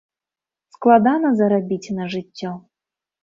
[0.77, 2.51] Складана зарабіць на жыццё.